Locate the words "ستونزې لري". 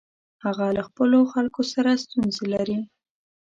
2.03-2.77